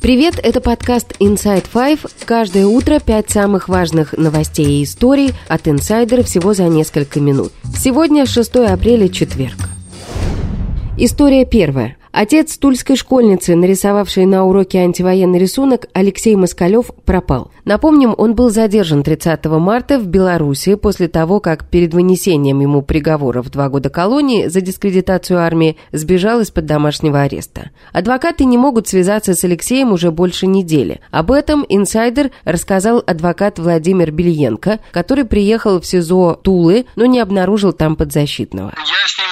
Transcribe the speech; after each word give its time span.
Привет, 0.00 0.38
это 0.40 0.60
подкаст 0.60 1.16
Inside 1.18 1.66
Five. 1.74 2.08
Каждое 2.24 2.66
утро 2.66 3.00
пять 3.00 3.30
самых 3.30 3.68
важных 3.68 4.12
новостей 4.12 4.80
и 4.80 4.84
историй 4.84 5.32
от 5.48 5.66
инсайдера 5.66 6.22
всего 6.22 6.54
за 6.54 6.68
несколько 6.68 7.18
минут. 7.18 7.52
Сегодня 7.76 8.24
6 8.24 8.56
апреля, 8.70 9.08
четверг. 9.08 9.56
История 10.96 11.44
первая. 11.44 11.97
Отец 12.20 12.58
тульской 12.58 12.96
школьницы, 12.96 13.54
нарисовавшей 13.54 14.26
на 14.26 14.44
уроке 14.44 14.80
антивоенный 14.80 15.38
рисунок, 15.38 15.86
Алексей 15.92 16.34
Москалев, 16.34 16.90
пропал. 17.04 17.52
Напомним, 17.64 18.12
он 18.18 18.34
был 18.34 18.50
задержан 18.50 19.04
30 19.04 19.44
марта 19.44 20.00
в 20.00 20.08
Беларуси 20.08 20.74
после 20.74 21.06
того, 21.06 21.38
как 21.38 21.70
перед 21.70 21.94
вынесением 21.94 22.58
ему 22.58 22.82
приговора 22.82 23.40
в 23.40 23.50
два 23.50 23.68
года 23.68 23.88
колонии 23.88 24.48
за 24.48 24.60
дискредитацию 24.60 25.38
армии 25.38 25.76
сбежал 25.92 26.40
из-под 26.40 26.66
домашнего 26.66 27.22
ареста. 27.22 27.70
Адвокаты 27.92 28.46
не 28.46 28.58
могут 28.58 28.88
связаться 28.88 29.36
с 29.36 29.44
Алексеем 29.44 29.92
уже 29.92 30.10
больше 30.10 30.48
недели. 30.48 31.00
Об 31.12 31.30
этом 31.30 31.64
инсайдер 31.68 32.32
рассказал 32.44 33.00
адвокат 33.06 33.60
Владимир 33.60 34.10
Бельенко, 34.10 34.80
который 34.90 35.24
приехал 35.24 35.80
в 35.80 35.86
СИЗО 35.86 36.40
Тулы, 36.42 36.86
но 36.96 37.06
не 37.06 37.20
обнаружил 37.20 37.72
там 37.72 37.94
подзащитного. 37.94 38.74
Я 38.76 39.06
с 39.06 39.18
ним 39.18 39.28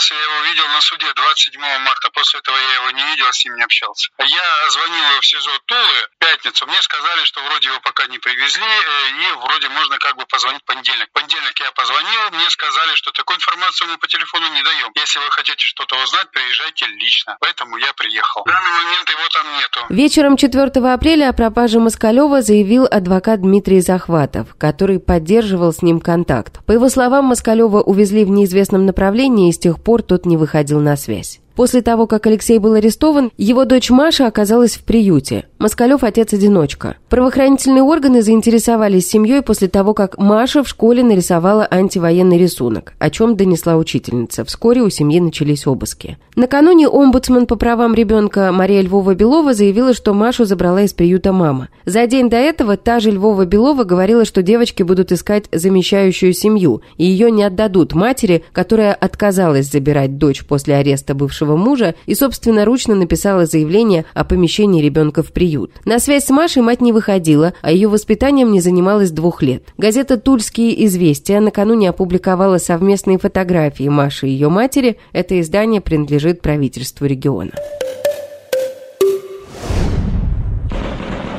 связывался, 0.00 0.14
я 0.14 0.20
его 0.20 0.44
видел 0.44 0.68
на 0.68 0.80
суде 0.80 1.12
27 1.14 1.60
марта. 1.60 2.10
После 2.10 2.40
этого 2.40 2.56
я 2.56 2.74
его 2.74 2.90
не 2.90 3.04
видел, 3.04 3.32
с 3.32 3.44
ним 3.44 3.54
не 3.54 3.62
общался. 3.62 4.10
Я 4.18 4.70
звонил 4.70 5.20
в 5.20 5.26
СИЗО 5.26 5.58
Тулы 5.66 6.08
пятницу. 6.20 6.66
Мне 6.68 6.80
сказали, 6.82 7.24
что 7.24 7.40
вроде 7.42 7.68
его 7.72 7.80
пока 7.80 8.06
не 8.06 8.18
привезли, 8.20 8.62
э, 8.62 9.24
и 9.24 9.26
вроде 9.40 9.68
можно 9.72 9.96
как 9.98 10.14
бы 10.16 10.24
позвонить 10.28 10.62
в 10.62 10.68
понедельник. 10.68 11.08
В 11.08 11.12
понедельник 11.16 11.56
я 11.58 11.72
позвонил, 11.72 12.20
мне 12.36 12.48
сказали, 12.50 12.94
что 12.94 13.10
такую 13.10 13.40
информацию 13.40 13.88
мы 13.88 13.96
по 13.96 14.06
телефону 14.06 14.46
не 14.52 14.62
даем. 14.62 14.92
Если 14.94 15.18
вы 15.18 15.30
хотите 15.32 15.64
что-то 15.64 15.96
узнать, 16.04 16.30
приезжайте 16.30 16.86
лично. 17.00 17.36
Поэтому 17.40 17.76
я 17.78 17.92
приехал. 17.96 18.44
В 18.44 18.48
данный 18.52 18.74
момент 18.84 19.06
его 19.08 19.26
там 19.32 19.46
нету. 19.58 19.80
Вечером 19.88 20.36
4 20.36 20.92
апреля 20.92 21.30
о 21.30 21.32
пропаже 21.32 21.80
Москалева 21.80 22.42
заявил 22.42 22.84
адвокат 22.84 23.40
Дмитрий 23.40 23.80
Захватов, 23.80 24.54
который 24.58 25.00
поддерживал 25.00 25.72
с 25.72 25.82
ним 25.82 26.00
контакт. 26.00 26.64
По 26.66 26.72
его 26.72 26.88
словам, 26.88 27.24
Москалева 27.32 27.80
увезли 27.80 28.24
в 28.24 28.30
неизвестном 28.30 28.84
направлении, 28.84 29.48
и 29.48 29.52
с 29.52 29.58
тех 29.58 29.82
пор 29.82 30.02
тот 30.02 30.26
не 30.26 30.36
выходил 30.36 30.80
на 30.80 30.96
связь. 30.96 31.40
После 31.56 31.82
того, 31.82 32.06
как 32.06 32.26
Алексей 32.26 32.58
был 32.58 32.74
арестован, 32.74 33.32
его 33.36 33.64
дочь 33.64 33.90
Маша 33.90 34.26
оказалась 34.26 34.76
в 34.76 34.84
приюте. 34.84 35.49
Москалев– 35.60 36.02
отец-одиночка. 36.04 36.96
Правоохранительные 37.10 37.82
органы 37.82 38.22
заинтересовались 38.22 39.10
семьей 39.10 39.42
после 39.42 39.68
того, 39.68 39.92
как 39.92 40.16
Маша 40.16 40.64
в 40.64 40.68
школе 40.68 41.02
нарисовала 41.02 41.68
антивоенный 41.70 42.38
рисунок, 42.38 42.94
о 42.98 43.10
чем 43.10 43.36
донесла 43.36 43.76
учительница. 43.76 44.46
Вскоре 44.46 44.80
у 44.80 44.88
семьи 44.88 45.20
начались 45.20 45.66
обыски. 45.66 46.16
Накануне 46.34 46.88
омбудсман 46.88 47.44
по 47.44 47.56
правам 47.56 47.92
ребенка 47.92 48.50
Мария 48.52 48.80
Львова-Белова 48.80 49.52
заявила, 49.52 49.92
что 49.92 50.14
Машу 50.14 50.46
забрала 50.46 50.80
из 50.80 50.94
приюта 50.94 51.34
мама. 51.34 51.68
За 51.84 52.06
день 52.06 52.30
до 52.30 52.38
этого 52.38 52.78
та 52.78 52.98
же 52.98 53.10
Львова-Белова 53.10 53.84
говорила, 53.84 54.24
что 54.24 54.42
девочки 54.42 54.82
будут 54.82 55.12
искать 55.12 55.44
замещающую 55.52 56.32
семью, 56.32 56.80
и 56.96 57.04
ее 57.04 57.30
не 57.30 57.42
отдадут 57.42 57.92
матери, 57.92 58.44
которая 58.52 58.94
отказалась 58.94 59.70
забирать 59.70 60.16
дочь 60.16 60.42
после 60.46 60.76
ареста 60.76 61.14
бывшего 61.14 61.56
мужа 61.56 61.96
и 62.06 62.14
собственноручно 62.14 62.94
написала 62.94 63.44
заявление 63.44 64.06
о 64.14 64.24
помещении 64.24 64.80
ребенка 64.80 65.22
в 65.22 65.32
приют 65.32 65.49
приют. 65.50 65.72
На 65.84 65.98
связь 65.98 66.26
с 66.26 66.30
Машей 66.30 66.62
мать 66.62 66.80
не 66.80 66.92
выходила, 66.92 67.54
а 67.62 67.72
ее 67.72 67.88
воспитанием 67.88 68.52
не 68.52 68.60
занималась 68.60 69.10
двух 69.10 69.42
лет. 69.42 69.64
Газета 69.76 70.16
«Тульские 70.16 70.86
известия» 70.86 71.40
накануне 71.40 71.90
опубликовала 71.90 72.58
совместные 72.58 73.18
фотографии 73.18 73.88
Маши 73.88 74.28
и 74.28 74.30
ее 74.30 74.48
матери. 74.48 74.96
Это 75.12 75.40
издание 75.40 75.80
принадлежит 75.80 76.40
правительству 76.40 77.06
региона. 77.06 77.50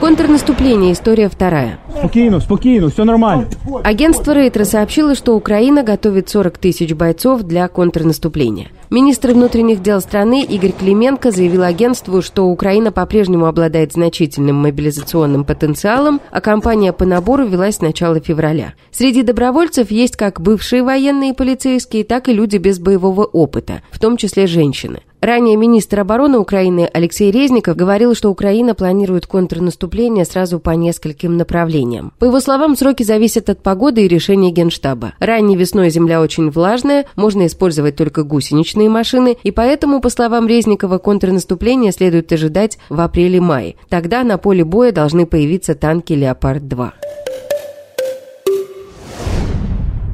Контрнаступление. 0.01 0.93
История 0.93 1.29
вторая. 1.29 1.79
Спокойно, 1.95 2.39
спокойно, 2.39 2.89
все 2.89 3.05
нормально. 3.05 3.47
Агентство 3.83 4.33
Рейтера 4.33 4.63
сообщило, 4.65 5.13
что 5.15 5.35
Украина 5.35 5.83
готовит 5.83 6.27
40 6.27 6.57
тысяч 6.57 6.93
бойцов 6.93 7.43
для 7.43 7.67
контрнаступления. 7.67 8.71
Министр 8.93 9.31
внутренних 9.31 9.81
дел 9.81 10.01
страны 10.01 10.43
Игорь 10.43 10.73
Клименко 10.73 11.31
заявил 11.31 11.63
агентству, 11.63 12.21
что 12.21 12.47
Украина 12.47 12.91
по-прежнему 12.91 13.45
обладает 13.45 13.93
значительным 13.93 14.57
мобилизационным 14.57 15.45
потенциалом, 15.45 16.19
а 16.29 16.41
кампания 16.41 16.91
по 16.91 17.05
набору 17.05 17.47
велась 17.47 17.77
с 17.77 17.81
начала 17.81 18.19
февраля. 18.19 18.73
Среди 18.91 19.23
добровольцев 19.23 19.91
есть 19.91 20.17
как 20.17 20.41
бывшие 20.41 20.83
военные 20.83 21.29
и 21.29 21.33
полицейские, 21.33 22.03
так 22.03 22.27
и 22.27 22.33
люди 22.33 22.57
без 22.57 22.79
боевого 22.79 23.23
опыта, 23.23 23.81
в 23.91 23.99
том 23.99 24.17
числе 24.17 24.45
женщины. 24.45 24.99
Ранее 25.21 25.55
министр 25.55 25.99
обороны 25.99 26.39
Украины 26.39 26.89
Алексей 26.91 27.29
Резников 27.29 27.75
говорил, 27.75 28.15
что 28.15 28.31
Украина 28.31 28.73
планирует 28.73 29.27
контрнаступление 29.27 30.25
сразу 30.25 30.59
по 30.59 30.71
нескольким 30.71 31.37
направлениям. 31.37 32.11
По 32.17 32.25
его 32.25 32.39
словам, 32.39 32.75
сроки 32.75 33.03
зависят 33.03 33.47
от 33.47 33.61
погоды 33.61 34.03
и 34.03 34.07
решения 34.07 34.49
Генштаба. 34.49 35.13
Ранней 35.19 35.55
весной 35.55 35.91
земля 35.91 36.21
очень 36.21 36.49
влажная, 36.49 37.05
можно 37.15 37.45
использовать 37.45 37.95
только 37.95 38.23
гусеничные 38.23 38.89
машины, 38.89 39.37
и 39.43 39.51
поэтому, 39.51 40.01
по 40.01 40.09
словам 40.09 40.47
Резникова, 40.47 40.97
контрнаступление 40.97 41.91
следует 41.91 42.33
ожидать 42.33 42.79
в 42.89 42.99
апреле-мае. 42.99 43.75
Тогда 43.89 44.23
на 44.23 44.39
поле 44.39 44.65
боя 44.65 44.91
должны 44.91 45.27
появиться 45.27 45.75
танки 45.75 46.13
«Леопард-2». 46.13 46.89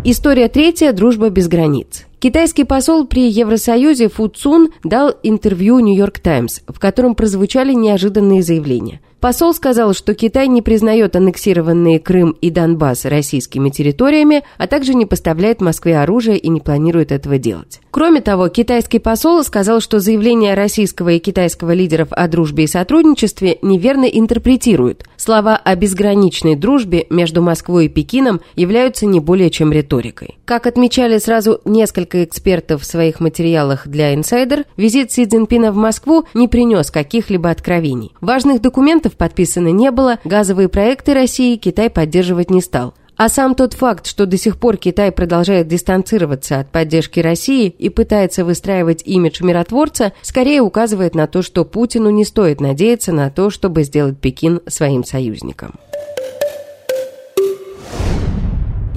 История 0.03 0.50
третья. 0.50 0.91
Дружба 0.91 1.29
без 1.29 1.47
границ. 1.47 2.06
Китайский 2.19 2.63
посол 2.63 3.05
при 3.05 3.29
Евросоюзе 3.29 4.09
Фу 4.09 4.28
Цун 4.28 4.69
дал 4.83 5.13
интервью 5.22 5.78
«Нью-Йорк 5.78 6.19
Таймс», 6.19 6.61
в 6.67 6.79
котором 6.79 7.13
прозвучали 7.13 7.73
неожиданные 7.73 8.41
заявления. 8.41 9.01
Посол 9.19 9.53
сказал, 9.53 9.94
что 9.94 10.13
Китай 10.13 10.47
не 10.47 10.61
признает 10.61 11.16
аннексированные 11.16 12.00
Крым 12.00 12.35
и 12.39 12.51
Донбасс 12.51 13.05
российскими 13.05 13.69
территориями, 13.69 14.44
а 14.57 14.67
также 14.67 14.94
не 14.94 15.05
поставляет 15.07 15.59
Москве 15.59 16.00
оружие 16.00 16.38
и 16.38 16.50
не 16.50 16.61
планирует 16.61 17.11
этого 17.11 17.39
делать. 17.39 17.81
Кроме 17.89 18.22
того, 18.22 18.47
китайский 18.50 19.00
посол 19.00 19.44
сказал, 19.44 19.81
что 19.81 20.00
заявления 20.00 20.53
российского 20.53 21.09
и 21.09 21.19
китайского 21.19 21.72
лидеров 21.73 22.09
о 22.11 22.28
дружбе 22.28 22.66
и 22.66 22.67
сотрудничестве 22.67 23.57
неверно 23.63 24.05
интерпретируют. 24.05 25.05
Слова 25.17 25.55
о 25.55 25.75
безграничной 25.75 26.55
дружбе 26.55 27.07
между 27.09 27.41
Москвой 27.41 27.88
и 27.88 27.89
Пекином 27.89 28.41
являются 28.55 29.07
не 29.07 29.19
более 29.19 29.49
чем 29.49 29.72
риторикой. 29.72 30.38
Как 30.45 30.67
отмечали 30.67 31.17
сразу 31.17 31.59
несколько 31.66 32.23
экспертов 32.23 32.84
в 32.84 32.85
своих 32.85 33.19
материалах 33.19 33.88
для 33.88 34.13
«Инсайдер», 34.13 34.66
визит 34.78 35.11
Си 35.11 35.25
Цзиньпина 35.25 35.72
в 35.72 35.75
Москву 35.75 36.25
не 36.35 36.47
принес 36.47 36.91
каких-либо 36.91 37.49
откровений. 37.49 38.13
Важных 38.22 38.61
документов 38.61 39.06
документов 39.07 39.18
подписано 39.18 39.69
не 39.69 39.91
было, 39.91 40.19
газовые 40.23 40.69
проекты 40.69 41.13
России 41.13 41.56
Китай 41.56 41.90
поддерживать 41.90 42.50
не 42.50 42.62
стал. 42.62 42.94
А 43.16 43.29
сам 43.29 43.56
тот 43.56 43.73
факт, 43.73 44.06
что 44.06 44.28
до 44.28 44.38
сих 44.38 44.59
пор 44.59 44.78
Китай 44.78 45.12
продолжает 45.12 45.68
дистанцироваться 45.68 46.59
от 46.59 46.72
поддержки 46.72 47.19
России 47.19 47.67
и 47.67 47.90
пытается 47.90 48.46
выстраивать 48.46 49.01
имидж 49.06 49.44
миротворца, 49.44 50.13
скорее 50.22 50.62
указывает 50.62 51.16
на 51.16 51.25
то, 51.25 51.41
что 51.41 51.66
Путину 51.66 52.12
не 52.12 52.25
стоит 52.25 52.62
надеяться 52.62 53.12
на 53.13 53.31
то, 53.31 53.50
чтобы 53.50 53.84
сделать 53.84 54.19
Пекин 54.19 54.62
своим 54.67 55.03
союзником. 55.03 55.79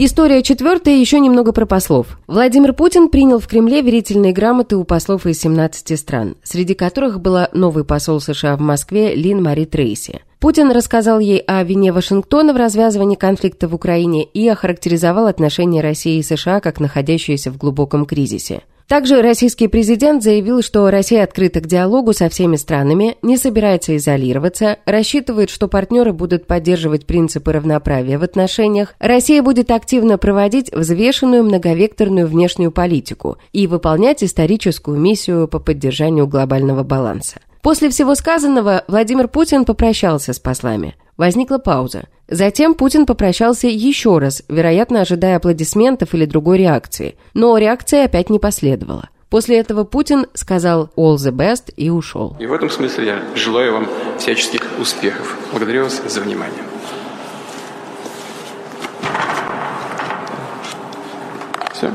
История 0.03 0.43
четвертая, 0.43 0.97
еще 0.97 1.21
немного 1.21 1.53
про 1.53 1.67
послов. 1.67 2.19
Владимир 2.27 2.73
Путин 2.73 3.11
принял 3.11 3.39
в 3.39 3.47
Кремле 3.47 3.83
верительные 3.83 4.33
грамоты 4.33 4.77
у 4.77 4.85
послов 4.85 5.27
из 5.27 5.39
17 5.41 6.01
стран, 6.01 6.37
среди 6.43 6.73
которых 6.73 7.21
была 7.21 7.51
новый 7.53 7.85
посол 7.85 8.19
США 8.19 8.57
в 8.57 8.61
Москве 8.61 9.15
Лин 9.15 9.43
Мари 9.43 9.67
Трейси. 9.67 10.23
Путин 10.39 10.71
рассказал 10.71 11.19
ей 11.19 11.41
о 11.41 11.63
вине 11.65 11.93
Вашингтона 11.93 12.55
в 12.55 12.57
развязывании 12.57 13.17
конфликта 13.17 13.69
в 13.69 13.75
Украине 13.75 14.25
и 14.25 14.49
охарактеризовал 14.49 15.27
отношения 15.27 15.83
России 15.83 16.17
и 16.17 16.23
США 16.23 16.61
как 16.61 16.81
находящиеся 16.81 17.51
в 17.51 17.59
глубоком 17.59 18.07
кризисе. 18.07 18.63
Также 18.91 19.23
российский 19.23 19.69
президент 19.69 20.21
заявил, 20.21 20.63
что 20.63 20.91
Россия 20.91 21.23
открыта 21.23 21.61
к 21.61 21.67
диалогу 21.69 22.13
со 22.13 22.29
всеми 22.29 22.57
странами, 22.57 23.19
не 23.23 23.37
собирается 23.37 23.97
изолироваться, 23.97 24.79
рассчитывает, 24.85 25.49
что 25.49 25.69
партнеры 25.69 26.13
будут 26.13 26.49
поддерживать 26.49 27.07
принципы 27.07 27.53
равноправия 27.53 28.19
в 28.19 28.25
отношениях, 28.25 28.97
Россия 28.99 29.45
будет 29.45 29.71
активно 29.71 30.19
проводить 30.19 30.73
взвешенную 30.73 31.45
многовекторную 31.45 32.27
внешнюю 32.27 32.73
политику 32.73 33.39
и 33.53 33.69
выполнять 33.69 34.25
историческую 34.25 34.99
миссию 34.99 35.47
по 35.47 35.61
поддержанию 35.61 36.27
глобального 36.27 36.83
баланса. 36.83 37.37
После 37.63 37.91
всего 37.91 38.17
сказанного 38.17 38.83
Владимир 38.89 39.29
Путин 39.29 39.65
попрощался 39.67 40.33
с 40.33 40.41
послами. 40.41 40.97
Возникла 41.17 41.59
пауза. 41.59 42.09
Затем 42.31 42.75
Путин 42.75 43.07
попрощался 43.07 43.67
еще 43.67 44.19
раз, 44.19 44.45
вероятно, 44.49 45.01
ожидая 45.01 45.37
аплодисментов 45.37 46.15
или 46.15 46.27
другой 46.27 46.59
реакции. 46.59 47.17
Но 47.35 47.59
реакция 47.59 48.05
опять 48.05 48.31
не 48.31 48.39
последовала. 48.39 49.11
После 49.31 49.59
этого 49.59 49.83
Путин 49.83 50.27
сказал 50.35 50.91
«all 50.97 51.17
the 51.17 51.33
best» 51.33 51.73
и 51.77 51.91
ушел. 51.91 52.37
И 52.39 52.47
в 52.47 52.53
этом 52.53 52.71
смысле 52.71 53.07
я 53.07 53.23
желаю 53.35 53.73
вам 53.73 53.89
всяческих 54.19 54.63
успехов. 54.79 55.37
Благодарю 55.51 55.85
вас 55.85 56.01
за 56.07 56.21
внимание. 56.21 56.63
Все. 61.73 61.91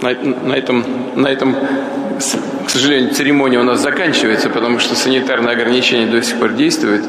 На, 0.00 0.12
на, 0.12 0.54
этом, 0.54 0.84
на 1.14 1.26
этом, 1.26 1.56
к 2.66 2.70
сожалению, 2.70 3.12
церемония 3.12 3.58
у 3.58 3.64
нас 3.64 3.80
заканчивается, 3.80 4.48
потому 4.48 4.78
что 4.78 4.94
санитарные 4.94 5.52
ограничения 5.52 6.06
до 6.06 6.22
сих 6.22 6.38
пор 6.38 6.54
действуют. 6.54 7.04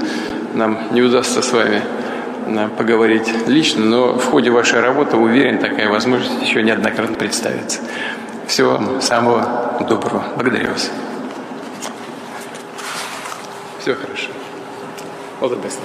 Нам 0.54 0.80
не 0.92 1.02
удастся 1.02 1.42
с 1.42 1.52
вами 1.52 1.82
э, 2.48 2.70
поговорить 2.78 3.28
лично, 3.48 3.86
но 3.86 4.14
в 4.14 4.26
ходе 4.26 4.50
вашей 4.50 4.80
работы, 4.80 5.18
уверен, 5.18 5.60
такая 5.60 5.90
возможность 5.90 6.42
еще 6.42 6.64
неоднократно 6.64 7.16
представится. 7.16 7.80
Всего 8.48 8.72
вам 8.72 9.02
самого 9.02 9.78
доброго. 9.88 10.24
Благодарю 10.36 10.72
вас. 10.72 10.92
Все 13.80 13.96
хорошо. 13.96 14.30
All 15.42 15.50
the 15.50 15.62
best. 15.64 15.80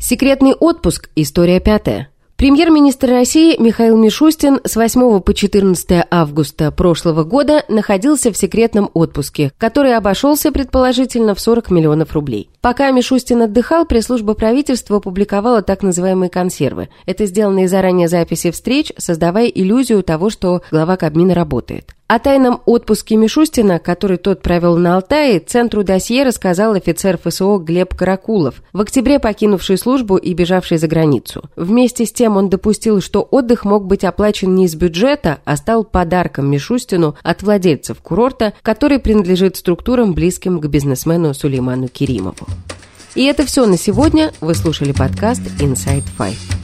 Секретный 0.00 0.52
отпуск. 0.52 1.08
История 1.14 1.60
пятая. 1.60 2.11
Премьер-министр 2.42 3.10
России 3.10 3.54
Михаил 3.62 3.96
Мишустин 3.96 4.58
с 4.64 4.74
8 4.74 5.20
по 5.20 5.32
14 5.32 6.08
августа 6.10 6.72
прошлого 6.72 7.22
года 7.22 7.64
находился 7.68 8.32
в 8.32 8.36
секретном 8.36 8.90
отпуске, 8.94 9.52
который 9.58 9.96
обошелся 9.96 10.50
предположительно 10.50 11.36
в 11.36 11.40
40 11.40 11.70
миллионов 11.70 12.14
рублей. 12.14 12.50
Пока 12.60 12.90
Мишустин 12.90 13.42
отдыхал, 13.42 13.84
пресс-служба 13.84 14.34
правительства 14.34 14.98
публиковала 14.98 15.62
так 15.62 15.84
называемые 15.84 16.30
консервы. 16.30 16.88
Это 17.06 17.26
сделанные 17.26 17.68
заранее 17.68 18.08
записи 18.08 18.50
встреч, 18.50 18.92
создавая 18.98 19.46
иллюзию 19.46 20.02
того, 20.02 20.28
что 20.28 20.62
глава 20.72 20.96
Кабмина 20.96 21.34
работает. 21.34 21.94
О 22.12 22.18
тайном 22.18 22.60
отпуске 22.66 23.16
Мишустина, 23.16 23.78
который 23.78 24.18
тот 24.18 24.42
провел 24.42 24.76
на 24.76 24.96
Алтае, 24.96 25.40
Центру 25.40 25.82
досье 25.82 26.24
рассказал 26.24 26.74
офицер 26.74 27.16
ФСО 27.16 27.56
Глеб 27.56 27.94
Каракулов, 27.94 28.56
в 28.74 28.82
октябре 28.82 29.18
покинувший 29.18 29.78
службу 29.78 30.18
и 30.18 30.34
бежавший 30.34 30.76
за 30.76 30.88
границу. 30.88 31.44
Вместе 31.56 32.04
с 32.04 32.12
тем 32.12 32.36
он 32.36 32.50
допустил, 32.50 33.00
что 33.00 33.22
отдых 33.22 33.64
мог 33.64 33.86
быть 33.86 34.04
оплачен 34.04 34.54
не 34.54 34.66
из 34.66 34.74
бюджета, 34.74 35.38
а 35.46 35.56
стал 35.56 35.84
подарком 35.84 36.50
Мишустину 36.50 37.16
от 37.22 37.42
владельцев 37.42 38.02
курорта, 38.02 38.52
который 38.60 38.98
принадлежит 38.98 39.56
структурам, 39.56 40.12
близким 40.12 40.60
к 40.60 40.66
бизнесмену 40.66 41.32
Сулейману 41.32 41.88
Керимову. 41.88 42.46
И 43.14 43.24
это 43.24 43.46
все 43.46 43.64
на 43.64 43.78
сегодня. 43.78 44.32
Вы 44.42 44.54
слушали 44.54 44.92
подкаст 44.92 45.40
Inside 45.58 46.04
Five. 46.18 46.61